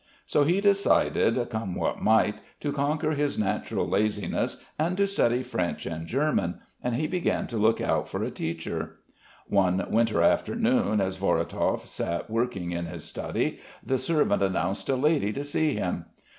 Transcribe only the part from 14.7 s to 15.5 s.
a lady to